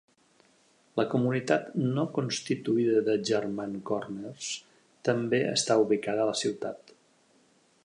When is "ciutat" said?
6.43-6.99